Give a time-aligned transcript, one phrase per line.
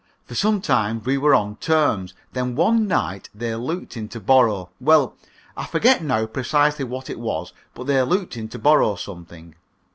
[0.25, 2.15] For some time we were on terms.
[2.33, 5.15] Then one night they looked in to borrow well,
[5.55, 9.53] I forget now precisely what it was, but they looked in to borrow something.